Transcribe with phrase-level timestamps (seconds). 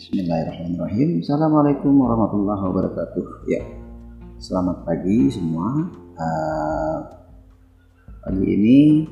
[0.00, 1.20] Bismillahirrahmanirrahim.
[1.20, 3.44] Assalamualaikum warahmatullahi wabarakatuh.
[3.52, 3.60] Ya,
[4.40, 5.92] selamat pagi semua.
[6.16, 6.98] Uh,
[8.24, 9.04] pagi ini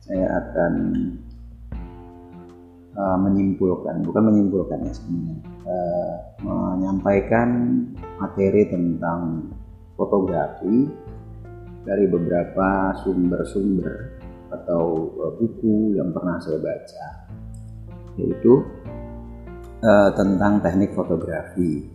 [0.00, 0.72] saya akan
[2.96, 5.36] uh, menyimpulkan, bukan menyimpulkan ya sebenarnya,
[5.68, 6.16] uh,
[6.80, 7.48] menyampaikan
[8.16, 9.52] materi tentang
[10.00, 10.88] fotografi
[11.84, 14.16] dari beberapa sumber-sumber
[14.48, 17.28] atau buku yang pernah saya baca,
[18.16, 18.64] yaitu
[19.82, 21.90] uh, tentang teknik fotografi.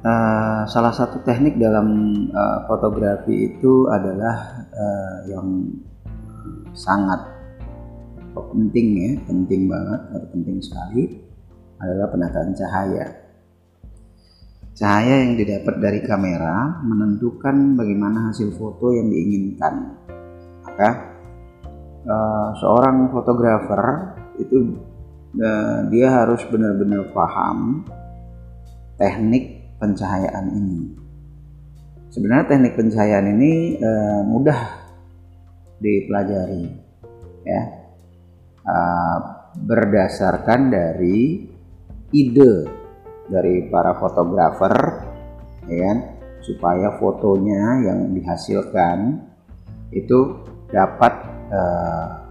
[0.00, 1.88] Uh, salah satu teknik dalam
[2.32, 5.48] uh, fotografi itu adalah uh, yang
[6.72, 7.20] sangat
[8.32, 11.02] penting ya, penting banget atau penting sekali
[11.80, 13.06] adalah penataan cahaya.
[14.72, 19.74] Cahaya yang didapat dari kamera menentukan bagaimana hasil foto yang diinginkan.
[20.64, 20.90] Maka
[22.08, 24.80] uh, seorang fotografer itu
[25.90, 27.86] dia harus benar-benar paham
[28.98, 30.80] teknik pencahayaan ini.
[32.10, 34.60] Sebenarnya teknik pencahayaan ini uh, mudah
[35.78, 36.66] dipelajari,
[37.46, 37.62] ya,
[38.66, 39.18] uh,
[39.54, 41.46] berdasarkan dari
[42.10, 42.54] ide
[43.30, 44.74] dari para fotografer,
[45.70, 45.98] ya kan,
[46.42, 49.22] supaya fotonya yang dihasilkan
[49.94, 50.42] itu
[50.74, 51.14] dapat
[51.54, 52.26] uh,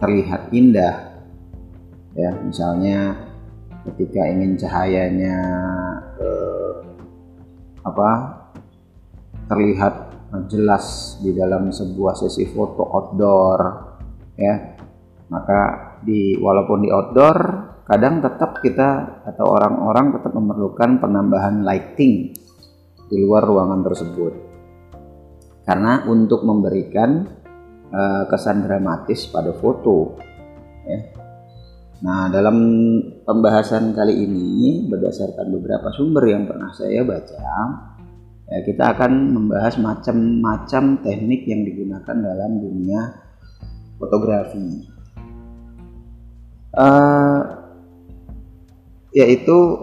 [0.00, 1.07] terlihat indah
[2.18, 2.34] ya.
[2.42, 3.14] Misalnya
[3.86, 5.38] ketika ingin cahayanya
[6.18, 6.74] eh,
[7.86, 8.10] apa
[9.48, 9.94] terlihat
[10.50, 13.60] jelas di dalam sebuah sesi foto outdoor
[14.36, 14.76] ya
[15.32, 15.60] maka
[16.04, 17.38] di walaupun di outdoor
[17.88, 22.36] kadang tetap kita atau orang-orang tetap memerlukan penambahan lighting
[23.08, 24.32] di luar ruangan tersebut.
[25.64, 27.24] Karena untuk memberikan
[27.88, 30.16] uh, kesan dramatis pada foto
[30.84, 31.27] ya
[31.98, 32.56] Nah, dalam
[33.26, 37.50] pembahasan kali ini berdasarkan beberapa sumber yang pernah saya baca,
[38.46, 43.02] ya kita akan membahas macam-macam teknik yang digunakan dalam dunia
[43.98, 44.86] fotografi.
[46.78, 47.66] Uh,
[49.10, 49.82] yaitu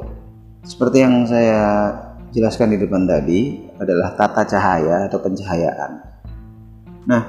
[0.63, 1.91] seperti yang saya
[2.31, 5.91] jelaskan di depan tadi adalah tata cahaya atau pencahayaan.
[7.11, 7.21] Nah,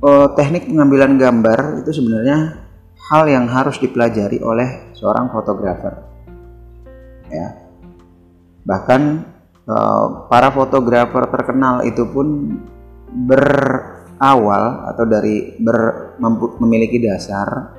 [0.00, 2.65] uh, teknik pengambilan gambar itu sebenarnya
[3.06, 5.94] hal yang harus dipelajari oleh seorang fotografer.
[7.30, 7.70] Ya.
[8.66, 9.02] Bahkan
[9.70, 12.58] uh, para fotografer terkenal itu pun
[13.30, 16.14] berawal atau dari ber,
[16.58, 17.78] memiliki dasar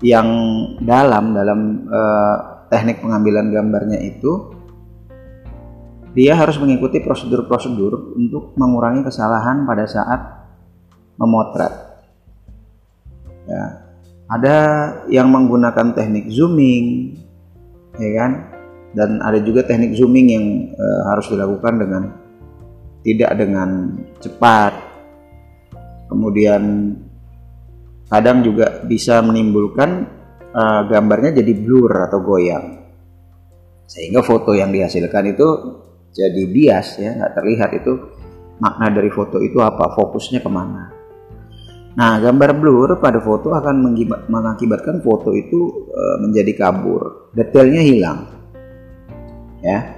[0.00, 0.28] yang
[0.80, 2.36] dalam dalam uh,
[2.72, 4.52] teknik pengambilan gambarnya itu
[6.16, 10.20] dia harus mengikuti prosedur-prosedur untuk mengurangi kesalahan pada saat
[11.20, 11.72] memotret.
[13.44, 13.85] Ya,
[14.26, 14.56] ada
[15.06, 17.14] yang menggunakan teknik zooming
[17.98, 18.32] ya kan?
[18.96, 22.02] Dan ada juga teknik zooming yang e, harus dilakukan dengan
[23.04, 23.70] tidak dengan
[24.18, 24.72] cepat.
[26.08, 26.94] Kemudian
[28.08, 29.90] kadang juga bisa menimbulkan
[30.50, 32.66] e, gambarnya jadi blur atau goyang.
[33.86, 35.48] Sehingga foto yang dihasilkan itu
[36.16, 37.92] jadi bias ya nggak terlihat itu
[38.56, 40.95] makna dari foto itu apa fokusnya ke mana
[41.96, 43.96] Nah, gambar blur pada foto akan
[44.28, 48.18] mengakibatkan foto itu e, menjadi kabur, detailnya hilang.
[49.64, 49.96] Ya.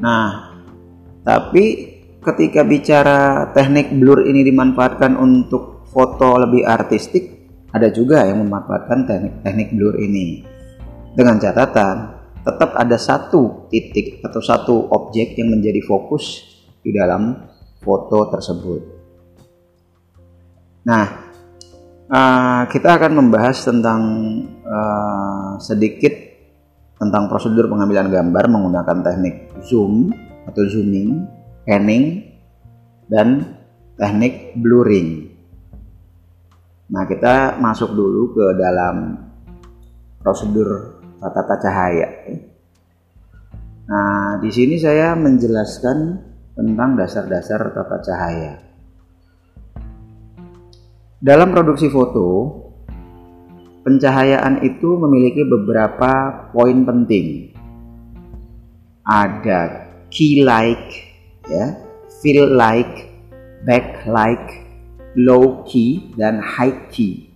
[0.00, 0.56] Nah,
[1.20, 1.64] tapi
[2.24, 9.34] ketika bicara teknik blur ini dimanfaatkan untuk foto lebih artistik, ada juga yang memanfaatkan teknik
[9.44, 10.40] teknik blur ini.
[11.12, 11.96] Dengan catatan,
[12.40, 16.48] tetap ada satu titik atau satu objek yang menjadi fokus
[16.80, 17.36] di dalam
[17.84, 18.99] foto tersebut.
[20.80, 21.04] Nah,
[22.08, 24.00] uh, kita akan membahas tentang
[24.64, 26.12] uh, sedikit
[26.96, 30.12] tentang prosedur pengambilan gambar menggunakan teknik zoom
[30.44, 31.24] atau zooming,
[31.64, 32.24] panning,
[33.08, 33.56] dan
[33.96, 35.32] teknik blurring.
[36.90, 39.16] Nah, kita masuk dulu ke dalam
[40.20, 42.08] prosedur tata cahaya.
[43.90, 45.98] Nah, di sini saya menjelaskan
[46.56, 48.69] tentang dasar-dasar tata cahaya.
[51.20, 52.48] Dalam produksi foto,
[53.84, 57.52] pencahayaan itu memiliki beberapa poin penting.
[59.04, 60.80] Ada key light,
[61.44, 61.76] ya,
[62.24, 62.88] fill light,
[63.68, 64.64] backlight,
[65.12, 67.28] low key, dan high key.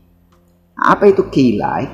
[0.80, 1.92] Nah, apa itu key light?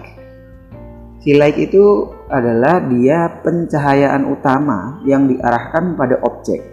[1.27, 6.70] Key light itu adalah dia pencahayaan utama yang diarahkan pada objek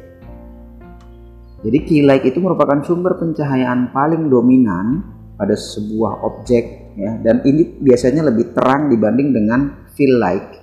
[1.65, 5.01] jadi key light itu merupakan sumber pencahayaan paling dominan
[5.38, 10.54] pada sebuah objek ya dan ini biasanya lebih terang dibanding dengan feel like.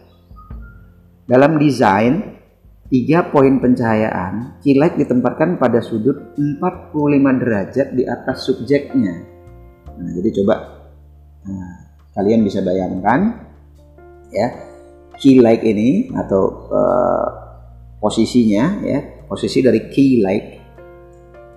[1.27, 2.39] Dalam desain
[2.87, 6.95] tiga poin pencahayaan, key light ditempatkan pada sudut 45
[7.43, 9.15] derajat di atas subjeknya.
[9.99, 10.55] Nah, jadi coba
[11.43, 11.75] nah,
[12.15, 13.51] kalian bisa bayangkan
[14.31, 14.49] ya
[15.19, 17.29] key light ini atau uh,
[17.99, 20.54] posisinya ya posisi dari key light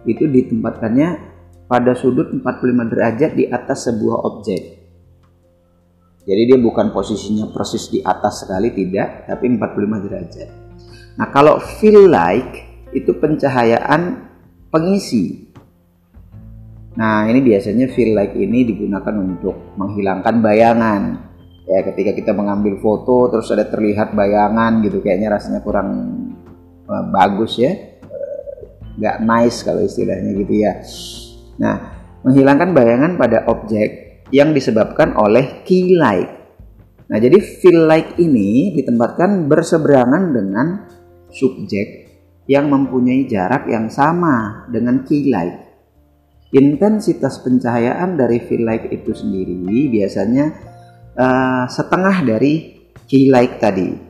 [0.07, 1.09] itu ditempatkannya
[1.67, 4.61] pada sudut 45 derajat di atas sebuah objek.
[6.27, 10.49] Jadi dia bukan posisinya persis di atas sekali tidak, tapi 45 derajat.
[11.19, 14.27] Nah, kalau feel like itu pencahayaan
[14.67, 15.47] pengisi.
[16.99, 21.01] Nah, ini biasanya feel like ini digunakan untuk menghilangkan bayangan.
[21.67, 25.89] Ya, ketika kita mengambil foto terus ada terlihat bayangan gitu kayaknya rasanya kurang
[26.87, 27.96] uh, bagus ya.
[28.97, 30.73] Nggak nice kalau istilahnya gitu ya.
[31.61, 31.75] Nah,
[32.25, 36.33] menghilangkan bayangan pada objek yang disebabkan oleh key light.
[37.07, 40.67] Nah, jadi feel like ini ditempatkan berseberangan dengan
[41.31, 42.07] subjek
[42.47, 45.67] yang mempunyai jarak yang sama dengan key light.
[46.55, 50.45] Intensitas pencahayaan dari fill light itu sendiri biasanya
[51.11, 52.53] uh, setengah dari
[53.03, 54.06] key light tadi.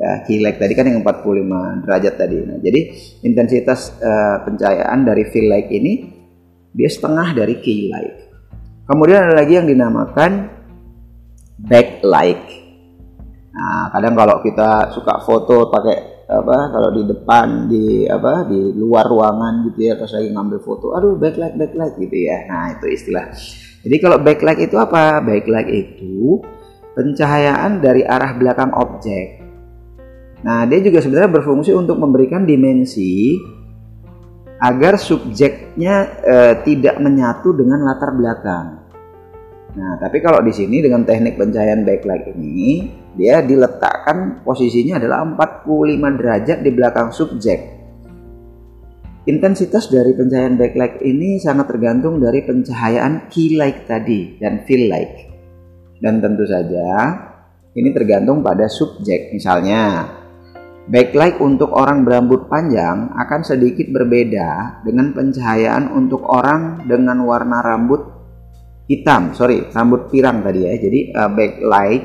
[0.00, 2.40] Ya, light tadi kan yang 45 derajat tadi.
[2.40, 2.80] Nah, jadi
[3.20, 6.08] intensitas uh, pencahayaan dari fill light ini
[6.72, 8.32] dia setengah dari key light.
[8.88, 10.48] Kemudian ada lagi yang dinamakan
[11.60, 12.40] backlight.
[13.52, 19.02] Nah, kadang kalau kita suka foto pakai apa kalau di depan di apa di luar
[19.10, 23.34] ruangan gitu ya pas lagi ngambil foto aduh backlight backlight gitu ya nah itu istilah
[23.82, 26.38] jadi kalau backlight itu apa backlight itu
[26.94, 29.39] pencahayaan dari arah belakang objek
[30.40, 33.36] nah dia juga sebenarnya berfungsi untuk memberikan dimensi
[34.60, 38.80] agar subjeknya e, tidak menyatu dengan latar belakang
[39.70, 46.18] Nah, tapi kalau di sini dengan teknik pencahayaan backlight ini, dia diletakkan posisinya adalah 45
[46.18, 47.78] derajat di belakang subjek.
[49.30, 55.30] Intensitas dari pencahayaan backlight ini sangat tergantung dari pencahayaan key light tadi dan fill light.
[56.00, 57.14] Dan tentu saja
[57.76, 59.30] ini tergantung pada subjek.
[59.30, 60.02] Misalnya,
[60.90, 68.02] backlight untuk orang berambut panjang akan sedikit berbeda dengan pencahayaan untuk orang dengan warna rambut
[68.90, 70.74] hitam, sorry, rambut pirang tadi ya.
[70.74, 72.04] Jadi uh, backlight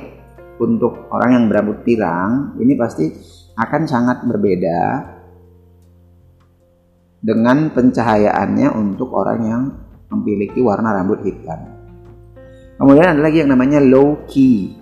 [0.61, 3.09] untuk orang yang berambut pirang ini pasti
[3.57, 4.79] akan sangat berbeda
[7.25, 9.63] dengan pencahayaannya untuk orang yang
[10.13, 11.73] memiliki warna rambut hitam.
[12.77, 14.77] Kemudian ada lagi yang namanya low key,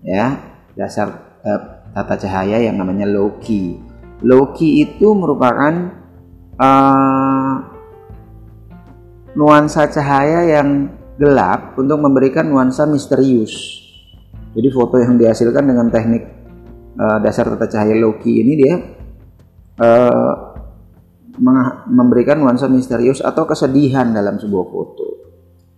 [0.00, 0.40] ya
[0.72, 3.06] dasar uh, tata cahaya yang namanya.
[3.06, 5.96] Low key itu merupakan
[6.60, 7.54] uh,
[9.34, 13.52] nuansa cahaya yang gelap untuk memberikan nuansa misterius.
[14.50, 16.24] Jadi foto yang dihasilkan dengan teknik
[16.98, 18.74] uh, dasar tata cahaya Loki ini dia
[19.78, 20.34] uh,
[21.88, 25.06] memberikan nuansa misterius atau kesedihan dalam sebuah foto.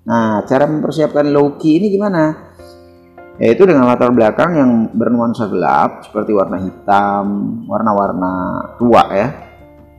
[0.03, 2.52] Nah, cara mempersiapkan Loki ini gimana?
[3.41, 7.27] Yaitu dengan latar belakang yang bernuansa gelap seperti warna hitam,
[7.65, 8.33] warna-warna
[8.77, 9.29] tua ya.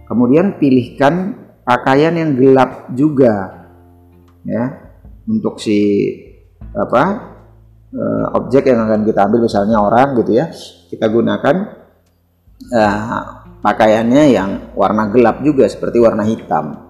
[0.06, 1.34] Kemudian pilihkan
[1.66, 3.66] pakaian yang gelap juga
[4.46, 4.94] ya.
[5.26, 6.06] Untuk si
[6.78, 7.04] apa
[7.90, 10.54] uh, objek yang akan kita ambil misalnya orang gitu ya.
[10.94, 11.56] Kita gunakan
[12.70, 13.22] uh,
[13.66, 16.86] pakaiannya yang warna gelap juga seperti warna hitam.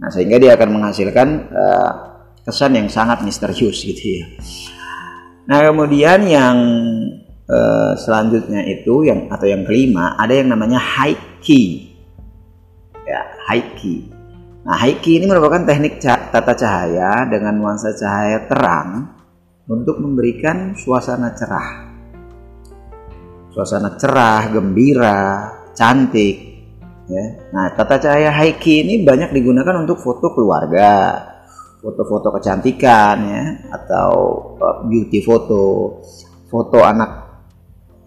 [0.00, 1.92] Nah sehingga dia akan menghasilkan uh,
[2.40, 4.26] kesan yang sangat misterius gitu ya
[5.46, 6.56] nah kemudian yang
[7.50, 11.94] uh, selanjutnya itu yang atau yang kelima ada yang namanya high key
[13.02, 13.20] ya
[13.50, 14.12] high key
[14.62, 19.10] Nah, Haiki ini merupakan teknik tata cahaya dengan nuansa cahaya terang
[19.66, 21.90] untuk memberikan suasana cerah.
[23.50, 25.18] Suasana cerah, gembira,
[25.74, 26.62] cantik.
[27.10, 27.42] Ya.
[27.50, 31.18] Nah, tata cahaya Haiki ini banyak digunakan untuk foto keluarga,
[31.82, 33.42] foto-foto kecantikan ya,
[33.74, 34.10] atau
[34.62, 35.98] uh, beauty foto,
[36.46, 37.10] foto anak,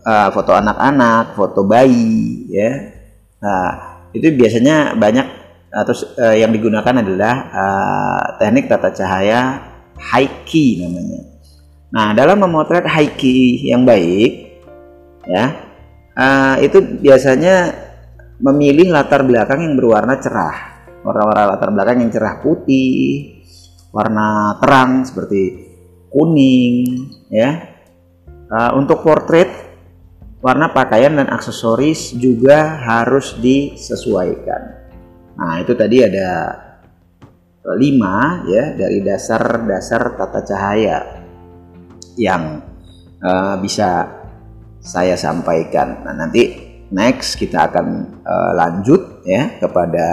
[0.07, 2.71] uh, foto anak-anak, foto bayi, ya.
[3.43, 3.67] Nah,
[4.15, 5.27] itu biasanya banyak
[5.75, 9.59] atau uh, yang digunakan adalah uh, teknik tata cahaya
[9.99, 11.35] high key namanya.
[11.91, 14.55] Nah, dalam memotret high key yang baik,
[15.27, 15.45] ya,
[16.15, 17.75] uh, itu biasanya
[18.39, 23.34] memilih latar belakang yang berwarna cerah, warna-warna latar belakang yang cerah putih,
[23.95, 25.71] warna terang seperti
[26.11, 27.71] kuning, ya.
[28.51, 29.47] Uh, untuk portrait,
[30.43, 34.61] warna pakaian dan aksesoris juga harus disesuaikan.
[35.39, 36.59] Nah, itu tadi ada
[37.79, 41.25] lima ya dari dasar-dasar tata cahaya
[42.19, 42.61] yang
[43.23, 44.05] uh, bisa
[44.83, 46.05] saya sampaikan.
[46.05, 46.43] Nah, nanti
[46.93, 50.07] next kita akan uh, lanjut ya kepada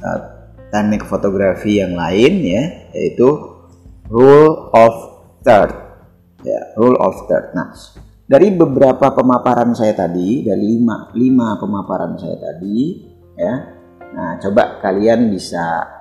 [0.00, 0.35] uh,
[0.76, 3.56] teknik fotografi yang lain ya yaitu
[4.12, 4.94] rule of
[5.40, 5.72] third.
[6.44, 7.56] Ya, rule of third.
[7.56, 7.72] Nah,
[8.28, 13.02] dari beberapa pemaparan saya tadi, dari lima, lima pemaparan saya tadi
[13.34, 13.54] ya.
[14.12, 15.96] Nah, coba kalian bisa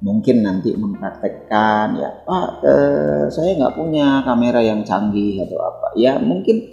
[0.00, 6.16] mungkin nanti mempraktekkan ya pak eh, saya nggak punya kamera yang canggih atau apa ya
[6.16, 6.72] mungkin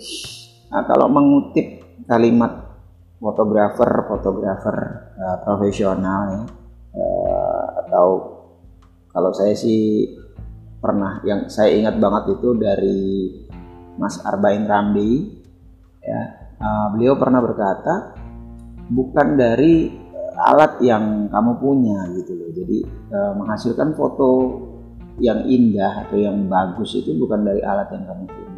[0.72, 2.80] nah, kalau mengutip kalimat
[3.20, 4.77] fotografer fotografer
[5.20, 6.42] uh, profesional ya
[6.98, 8.08] uh, atau
[9.13, 10.13] kalau saya sih
[10.82, 13.01] pernah yang saya ingat banget itu dari
[13.98, 15.13] Mas Arbain Ramdi
[16.01, 16.22] ya
[16.58, 18.13] uh, beliau pernah berkata
[18.89, 20.06] bukan dari
[20.38, 22.50] alat yang kamu punya gitu loh.
[22.54, 24.32] Jadi e, menghasilkan foto
[25.18, 28.56] yang indah atau yang bagus itu bukan dari alat yang kamu punya.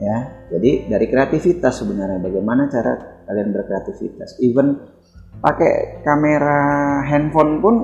[0.00, 4.40] Ya, jadi dari kreativitas sebenarnya bagaimana cara kalian berkreativitas.
[4.40, 4.80] Even
[5.40, 6.60] pakai kamera
[7.08, 7.74] handphone pun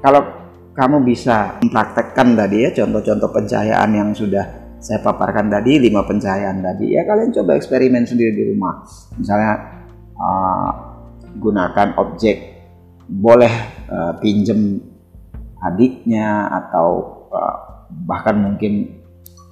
[0.00, 0.22] kalau
[0.70, 6.96] kamu bisa mempraktekkan tadi ya contoh-contoh pencahayaan yang sudah saya paparkan tadi lima pencahayaan tadi
[6.96, 8.80] ya kalian coba eksperimen sendiri di rumah.
[9.20, 9.84] Misalnya
[10.16, 10.70] uh,
[11.36, 12.64] gunakan objek
[13.04, 13.52] boleh
[13.92, 14.80] uh, pinjem
[15.60, 16.88] adiknya atau
[17.28, 17.56] uh,
[18.08, 19.04] bahkan mungkin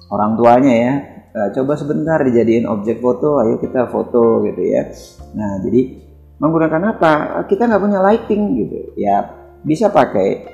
[0.09, 0.93] orang tuanya ya.
[1.29, 4.89] Uh, coba sebentar dijadiin objek foto ayo kita foto gitu ya.
[5.37, 6.08] Nah jadi
[6.39, 7.11] menggunakan apa?
[7.45, 8.79] Kita nggak punya lighting gitu.
[8.95, 9.27] Ya
[9.63, 10.47] bisa pakai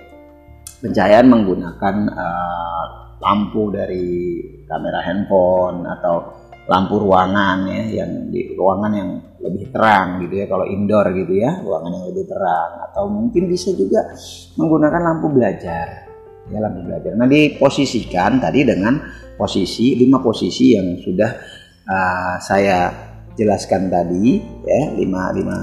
[0.81, 2.83] pencahayaan menggunakan uh,
[3.21, 6.15] lampu dari kamera handphone atau
[6.65, 11.61] lampu ruangan ya yang di ruangan yang lebih terang gitu ya kalau indoor gitu ya
[11.61, 12.71] ruangan yang lebih terang.
[12.91, 14.01] Atau mungkin bisa juga
[14.57, 15.87] menggunakan lampu belajar.
[16.49, 17.13] Ya lampu belajar.
[17.17, 19.01] Nah diposisikan tadi dengan
[19.37, 21.31] posisi lima posisi yang sudah
[21.85, 22.77] uh, saya
[23.35, 25.57] jelaskan tadi ya lima lima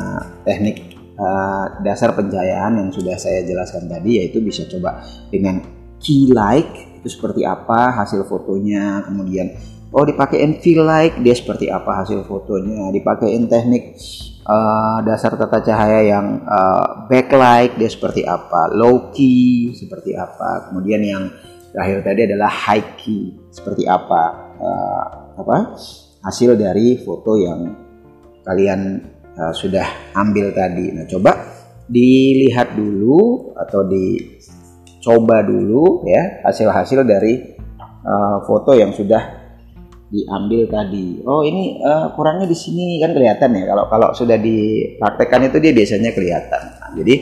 [0.45, 5.00] teknik uh, dasar pencahayaan yang sudah saya jelaskan tadi yaitu bisa coba
[5.33, 5.61] dengan
[5.99, 6.69] key light
[7.00, 9.57] itu seperti apa hasil fotonya kemudian
[9.93, 13.97] oh dipakein feel like dia seperti apa hasil fotonya dipakein teknik
[14.47, 21.02] uh, dasar tata cahaya yang uh, backlight dia seperti apa low key seperti apa kemudian
[21.02, 21.25] yang
[21.73, 24.23] terakhir tadi adalah high key seperti apa
[24.61, 25.05] uh,
[25.41, 25.57] apa
[26.23, 27.61] hasil dari foto yang
[28.47, 29.02] kalian
[29.37, 31.33] uh, sudah ambil tadi nah coba
[31.91, 37.52] dilihat dulu atau dicoba dulu ya hasil-hasil dari
[38.07, 39.43] uh, foto yang sudah
[40.12, 41.25] diambil tadi.
[41.25, 43.64] Oh ini uh, kurangnya di sini kan kelihatan ya.
[43.64, 46.62] Kalau kalau sudah dipraktekkan itu dia biasanya kelihatan.
[46.76, 47.14] Nah, jadi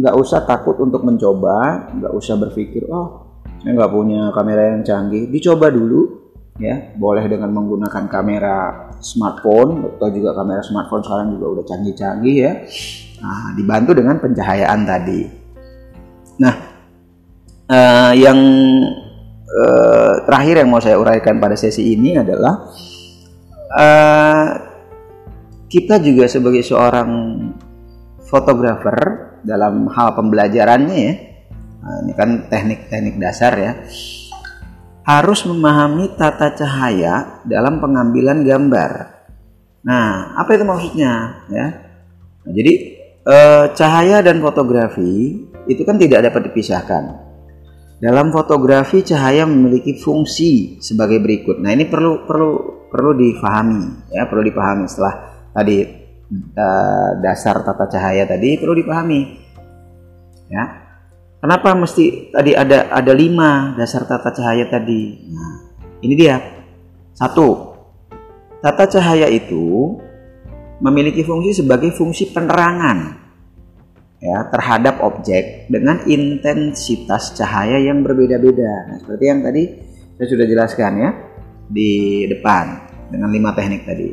[0.00, 3.28] nggak um, usah takut untuk mencoba, nggak usah berpikir oh
[3.60, 5.28] saya nggak punya kamera yang canggih.
[5.28, 6.96] Dicoba dulu ya.
[6.96, 12.52] Boleh dengan menggunakan kamera smartphone atau juga kamera smartphone sekarang juga udah canggih-canggih ya.
[13.20, 15.20] Nah, dibantu dengan pencahayaan tadi.
[16.40, 16.54] Nah,
[17.68, 18.38] uh, yang
[19.50, 22.70] eh, terakhir yang mau saya uraikan pada sesi ini adalah
[23.76, 24.48] eh,
[25.70, 27.10] kita juga sebagai seorang
[28.26, 28.98] fotografer
[29.42, 31.14] dalam hal pembelajarannya ya
[31.82, 33.72] nah, ini kan teknik-teknik dasar ya
[35.10, 38.90] harus memahami tata cahaya dalam pengambilan gambar.
[39.82, 41.66] Nah, apa itu maksudnya ya?
[42.46, 42.72] Nah, jadi
[43.26, 47.30] eh, cahaya dan fotografi itu kan tidak dapat dipisahkan
[48.00, 51.60] dalam fotografi cahaya memiliki fungsi sebagai berikut.
[51.60, 52.50] Nah, ini perlu perlu
[52.88, 55.14] perlu difahami ya, perlu dipahami setelah
[55.52, 55.84] tadi
[56.56, 59.20] uh, dasar tata cahaya tadi perlu dipahami.
[60.50, 60.79] Ya.
[61.40, 65.24] Kenapa mesti tadi ada ada lima dasar tata cahaya tadi?
[65.32, 65.72] Nah,
[66.04, 66.36] ini dia.
[67.16, 67.76] Satu,
[68.60, 69.96] tata cahaya itu
[70.84, 73.20] memiliki fungsi sebagai fungsi penerangan
[74.20, 78.92] ya terhadap objek dengan intensitas cahaya yang berbeda-beda.
[78.92, 79.64] Nah, seperti yang tadi
[80.20, 81.10] saya sudah jelaskan ya
[81.72, 81.90] di
[82.28, 82.64] depan
[83.08, 84.08] dengan lima teknik tadi.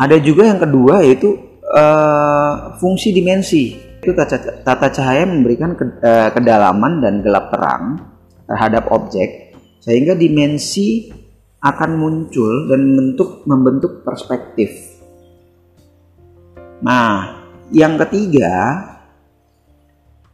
[0.00, 3.91] Ada juga yang kedua yaitu uh, fungsi dimensi.
[4.02, 8.02] Itu tata, cahaya memberikan ke, uh, kedalaman dan gelap terang
[8.50, 11.06] terhadap objek sehingga dimensi
[11.62, 14.98] akan muncul dan membentuk membentuk perspektif.
[16.82, 18.82] Nah, yang ketiga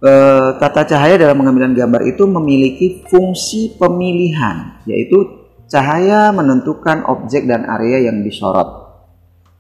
[0.01, 7.69] eh, tata cahaya dalam pengambilan gambar itu memiliki fungsi pemilihan, yaitu cahaya menentukan objek dan
[7.69, 8.88] area yang disorot.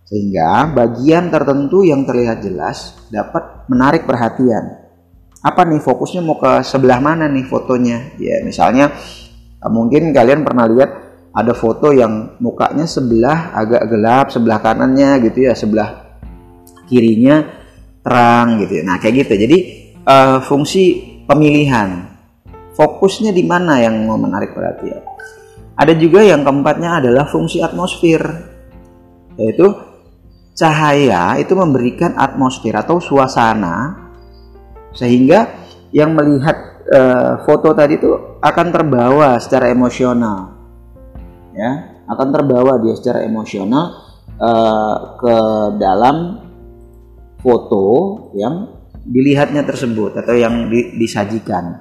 [0.08, 4.88] Sehingga bagian tertentu yang terlihat jelas dapat menarik perhatian.
[5.44, 8.16] Apa nih fokusnya mau ke sebelah mana nih fotonya?
[8.16, 8.96] Ya, misalnya
[9.68, 10.90] mungkin kalian pernah lihat
[11.36, 16.18] ada foto yang mukanya sebelah agak gelap, sebelah kanannya gitu ya, sebelah
[16.88, 17.44] kirinya
[18.00, 18.82] terang gitu ya.
[18.88, 19.34] Nah, kayak gitu.
[19.44, 19.58] Jadi
[20.08, 22.08] uh, fungsi pemilihan
[22.72, 25.04] fokusnya di mana yang mau menarik perhatian.
[25.76, 28.22] Ada juga yang keempatnya adalah fungsi atmosfer,
[29.36, 29.87] yaitu
[30.58, 34.10] cahaya itu memberikan atmosfer atau suasana
[34.90, 35.54] sehingga
[35.94, 37.00] yang melihat e,
[37.46, 38.10] foto tadi itu
[38.42, 40.58] akan terbawa secara emosional
[41.54, 43.86] ya akan terbawa dia secara emosional
[44.34, 44.50] e,
[45.22, 45.36] ke
[45.78, 46.16] dalam
[47.38, 47.86] foto
[48.34, 48.74] yang
[49.08, 51.80] dilihatnya tersebut atau yang di, disajikan.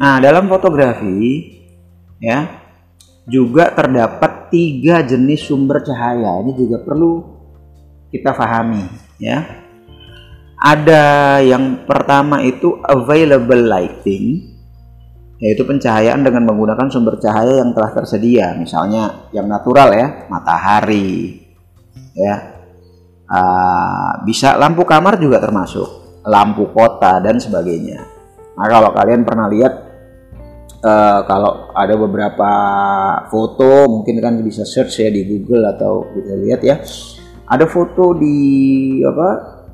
[0.00, 1.52] Nah, dalam fotografi
[2.18, 2.48] ya
[3.28, 6.42] juga terdapat tiga jenis sumber cahaya.
[6.42, 7.37] Ini juga perlu
[8.12, 8.84] kita pahami
[9.20, 9.66] ya.
[10.58, 14.58] Ada yang pertama itu available lighting
[15.38, 21.46] yaitu pencahayaan dengan menggunakan sumber cahaya yang telah tersedia, misalnya yang natural ya, matahari.
[22.18, 22.58] Ya.
[23.28, 25.86] Uh, bisa lampu kamar juga termasuk,
[26.26, 28.02] lampu kota dan sebagainya.
[28.58, 29.72] Nah, kalau kalian pernah lihat
[30.82, 32.50] uh, kalau ada beberapa
[33.30, 36.76] foto mungkin kan bisa search ya di Google atau bisa lihat ya
[37.48, 38.38] ada foto di
[39.00, 39.28] apa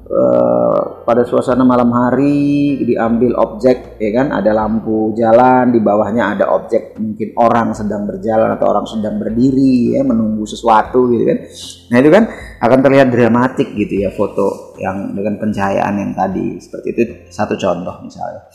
[0.06, 4.30] uh, pada suasana malam hari diambil objek ya kan?
[4.30, 9.98] Ada lampu jalan di bawahnya ada objek mungkin orang sedang berjalan atau orang sedang berdiri
[9.98, 11.38] ya menunggu sesuatu gitu kan?
[11.90, 12.24] Nah itu kan
[12.62, 16.62] akan terlihat dramatik gitu ya foto yang dengan pencahayaan yang tadi.
[16.62, 17.02] Seperti itu
[17.34, 18.46] satu contoh misalnya.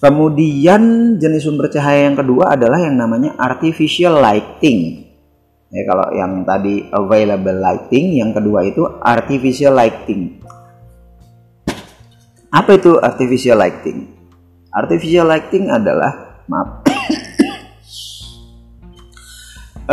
[0.00, 5.09] Kemudian jenis sumber cahaya yang kedua adalah yang namanya artificial lighting
[5.70, 10.42] Ya, kalau yang tadi available lighting, yang kedua itu artificial lighting.
[12.50, 14.10] Apa itu artificial lighting?
[14.74, 16.82] Artificial lighting adalah maaf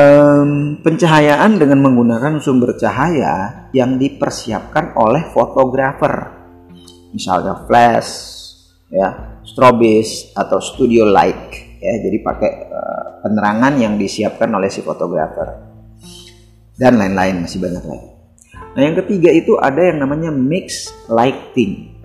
[0.01, 6.33] um, pencahayaan dengan menggunakan sumber cahaya yang dipersiapkan oleh fotografer,
[7.13, 8.09] misalnya flash,
[8.89, 11.93] ya, strobis atau studio light, ya.
[12.01, 15.66] Jadi pakai uh, penerangan yang disiapkan oleh si fotografer
[16.77, 18.09] dan lain-lain masih banyak lagi.
[18.77, 21.97] Nah yang ketiga itu ada yang namanya mix lighting.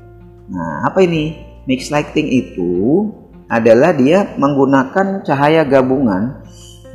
[0.48, 1.36] Nah apa ini
[1.68, 3.08] mix lighting itu
[3.52, 6.40] adalah dia menggunakan cahaya gabungan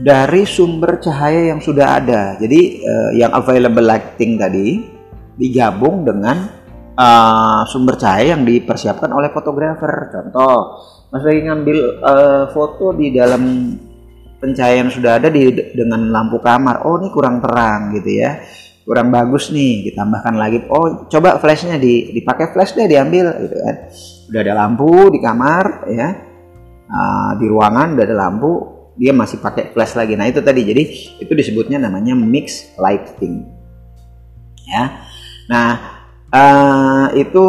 [0.01, 2.21] dari sumber cahaya yang sudah ada.
[2.41, 4.81] Jadi uh, yang available lighting tadi
[5.37, 6.49] digabung dengan
[6.97, 10.09] uh, sumber cahaya yang dipersiapkan oleh fotografer.
[10.09, 10.81] Contoh,
[11.13, 13.73] Mas lagi ngambil uh, foto di dalam
[14.37, 16.85] pencahayaan sudah ada di dengan lampu kamar.
[16.85, 18.41] Oh ini kurang terang gitu ya.
[18.87, 20.63] Kurang bagus nih ditambahkan lagi.
[20.71, 23.75] Oh coba flashnya di dipakai flash deh diambil gitu kan.
[24.31, 26.09] Udah ada lampu di kamar ya.
[26.87, 28.51] Uh, di ruangan udah ada lampu
[28.95, 30.15] dia masih pakai flash lagi.
[30.15, 30.61] Nah itu tadi.
[30.63, 30.83] Jadi
[31.19, 33.43] itu disebutnya namanya mix lighting
[34.63, 35.03] ya.
[35.51, 35.69] Nah
[36.31, 37.45] uh, itu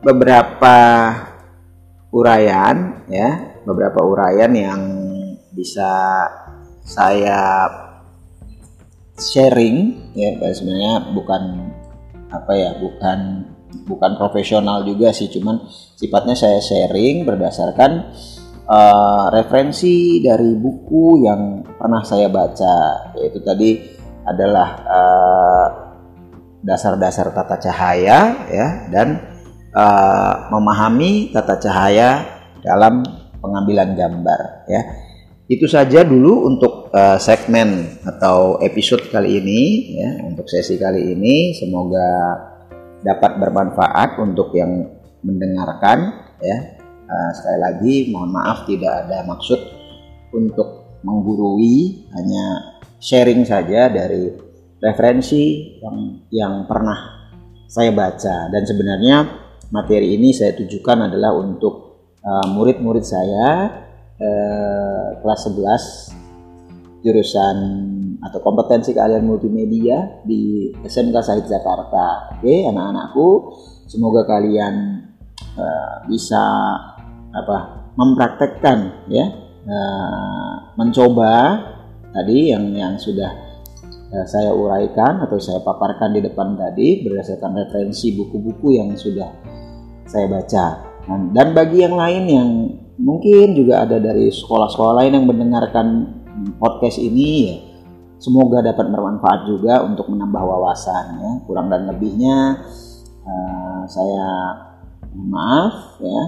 [0.00, 0.76] beberapa
[2.14, 3.60] uraian ya.
[3.68, 4.80] Beberapa uraian yang
[5.58, 5.90] bisa
[6.86, 7.66] saya
[9.18, 11.42] sharing ya sebenarnya bukan
[12.30, 13.18] apa ya bukan
[13.84, 15.66] bukan profesional juga sih cuman
[15.98, 18.14] sifatnya saya sharing berdasarkan
[18.70, 23.70] uh, referensi dari buku yang pernah saya baca yaitu tadi
[24.22, 25.66] adalah uh,
[26.62, 29.18] dasar-dasar tata cahaya ya dan
[29.74, 32.22] uh, memahami tata cahaya
[32.62, 33.02] dalam
[33.40, 34.40] pengambilan gambar
[34.70, 35.07] ya
[35.48, 39.60] itu saja dulu untuk uh, segmen atau episode kali ini
[39.96, 42.36] ya, untuk sesi kali ini semoga
[43.00, 44.92] dapat bermanfaat untuk yang
[45.24, 46.76] mendengarkan ya.
[47.08, 49.56] Uh, sekali lagi mohon maaf tidak ada maksud
[50.36, 54.28] untuk menggurui, hanya sharing saja dari
[54.84, 55.96] referensi yang
[56.28, 57.32] yang pernah
[57.64, 59.16] saya baca dan sebenarnya
[59.72, 61.74] materi ini saya tujukan adalah untuk
[62.24, 63.46] eh, murid-murid uh, saya
[64.18, 67.56] eh, kelas 11 jurusan
[68.18, 72.34] atau kompetensi keahlian multimedia di SMK Sahid Jakarta.
[72.34, 73.28] Oke, anak-anakku,
[73.86, 75.06] semoga kalian
[75.54, 76.42] eh, bisa
[77.28, 79.26] apa mempraktekkan ya
[79.62, 81.34] eh, mencoba
[82.10, 83.46] tadi yang yang sudah
[84.24, 89.28] saya uraikan atau saya paparkan di depan tadi berdasarkan referensi buku-buku yang sudah
[90.08, 90.66] saya baca.
[91.36, 92.48] Dan bagi yang lain yang
[92.98, 95.86] mungkin juga ada dari sekolah-sekolah lain yang mendengarkan
[96.58, 97.56] podcast ini ya.
[98.18, 101.32] Semoga dapat bermanfaat juga untuk menambah wawasan ya.
[101.46, 102.58] Kurang dan lebihnya
[103.22, 104.28] uh, saya
[105.14, 106.22] maaf ya.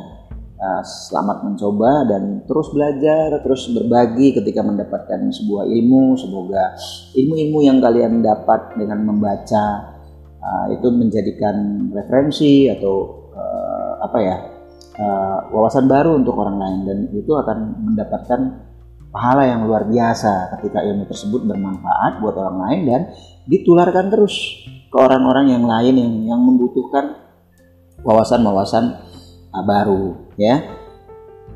[0.60, 6.14] Uh, selamat mencoba dan terus belajar terus berbagi ketika mendapatkan sebuah ilmu.
[6.14, 6.78] Semoga
[7.18, 9.98] ilmu-ilmu yang kalian dapat dengan membaca
[10.38, 14.36] uh, itu menjadikan referensi atau uh, apa ya
[14.98, 18.40] uh, wawasan baru untuk orang lain dan itu akan mendapatkan
[19.10, 23.00] pahala yang luar biasa ketika ilmu tersebut bermanfaat buat orang lain dan
[23.50, 24.34] ditularkan terus
[24.90, 27.18] ke orang-orang yang lain yang yang membutuhkan
[28.06, 29.00] wawasan-wawasan
[29.52, 30.78] uh, baru ya.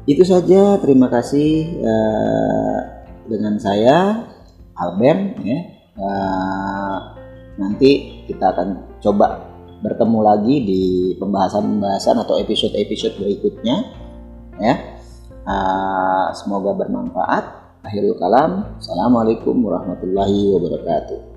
[0.04, 2.78] Itu saja terima kasih uh,
[3.24, 4.28] dengan saya
[4.76, 5.58] Alben ya.
[5.94, 6.98] Uh,
[7.54, 9.53] nanti kita akan coba
[9.84, 10.82] bertemu lagi di
[11.20, 13.76] pembahasan-pembahasan atau episode-episode berikutnya
[14.56, 14.94] ya
[15.44, 17.44] Uh, semoga bermanfaat.
[17.84, 18.80] Akhirul kalam.
[18.80, 21.33] Assalamualaikum warahmatullahi wabarakatuh.